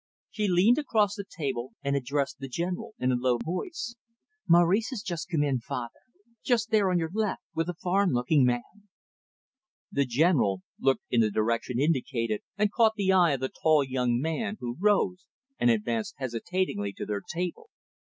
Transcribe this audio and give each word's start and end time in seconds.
She 0.31 0.47
leaned 0.47 0.79
across 0.79 1.13
the 1.13 1.23
table, 1.29 1.73
and 1.83 1.95
addressed 1.95 2.39
the 2.39 2.47
General 2.47 2.95
in 2.97 3.11
a 3.11 3.15
low 3.15 3.37
voice. 3.37 3.93
"Maurice 4.47 4.89
has 4.89 5.03
just 5.03 5.29
come 5.29 5.43
in, 5.43 5.59
father. 5.59 5.99
Just 6.43 6.71
there, 6.71 6.89
on 6.89 6.97
your 6.97 7.11
left, 7.13 7.43
with 7.53 7.69
a 7.69 7.75
foreign 7.75 8.11
looking 8.11 8.43
man." 8.43 8.89
The 9.91 10.05
General 10.07 10.63
looked 10.79 11.03
in 11.11 11.21
the 11.21 11.29
direction 11.29 11.79
indicated, 11.79 12.41
and 12.57 12.71
caught 12.73 12.95
the 12.95 13.11
eye 13.11 13.33
of 13.33 13.41
the 13.41 13.49
tall 13.61 13.83
young 13.83 14.19
man, 14.19 14.57
who 14.59 14.75
rose, 14.79 15.27
and 15.59 15.69
advanced 15.69 16.15
hesitatingly 16.17 16.93
to 16.93 17.05
their 17.05 17.21
table. 17.21 17.69